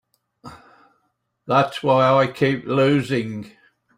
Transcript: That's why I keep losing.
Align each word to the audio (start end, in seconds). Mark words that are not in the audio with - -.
That's 1.45 1.83
why 1.83 2.11
I 2.11 2.25
keep 2.25 2.65
losing. 2.65 3.51